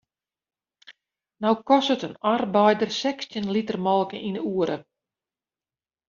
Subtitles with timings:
[1.45, 4.77] No kostet in arbeider sechstjin liter molke yn de oere.